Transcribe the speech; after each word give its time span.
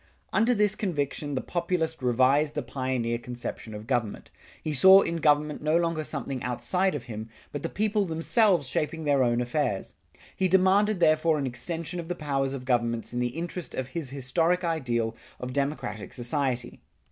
Under 0.33 0.55
this 0.55 0.73
conviction 0.73 1.35
the 1.35 1.41
Populist 1.41 2.01
revised 2.01 2.55
the 2.55 2.63
pioneer 2.63 3.19
conception 3.19 3.75
of 3.75 3.85
government. 3.85 4.31
He 4.63 4.73
saw 4.73 5.01
in 5.01 5.17
government 5.17 5.61
no 5.61 5.77
longer 5.77 6.03
something 6.03 6.41
outside 6.41 6.95
of 6.95 7.03
him, 7.03 7.29
but 7.51 7.61
the 7.61 7.69
people 7.69 8.05
themselves 8.05 8.67
shaping 8.67 9.03
their 9.03 9.21
own 9.21 9.41
affairs. 9.41 9.93
He 10.35 10.47
demanded 10.47 10.99
therefore 11.01 11.37
an 11.37 11.45
extension 11.45 11.99
of 11.99 12.07
the 12.07 12.15
powers 12.15 12.55
of 12.55 12.65
governments 12.65 13.13
in 13.13 13.19
the 13.19 13.37
interest 13.37 13.75
of 13.75 13.89
his 13.89 14.09
historic 14.09 14.63
ideal 14.63 15.15
of 15.39 15.53
democratic 15.53 16.13
society. 16.13 16.81